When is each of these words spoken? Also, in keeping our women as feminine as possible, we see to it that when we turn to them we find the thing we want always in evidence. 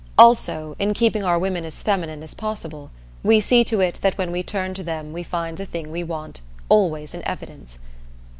Also, 0.17 0.75
in 0.79 0.95
keeping 0.95 1.23
our 1.23 1.37
women 1.37 1.63
as 1.63 1.83
feminine 1.83 2.23
as 2.23 2.33
possible, 2.33 2.89
we 3.21 3.39
see 3.39 3.63
to 3.63 3.81
it 3.81 3.99
that 4.01 4.17
when 4.17 4.31
we 4.31 4.41
turn 4.41 4.73
to 4.73 4.81
them 4.83 5.13
we 5.13 5.21
find 5.21 5.57
the 5.59 5.65
thing 5.67 5.91
we 5.91 6.03
want 6.03 6.41
always 6.69 7.13
in 7.13 7.21
evidence. 7.23 7.77